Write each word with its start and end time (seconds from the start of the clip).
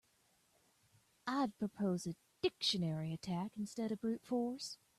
I'd 1.27 1.55
propose 1.59 2.07
a 2.07 2.15
dictionary 2.41 3.13
attack 3.13 3.51
instead 3.55 3.91
of 3.91 4.01
brute 4.01 4.25
force. 4.25 4.79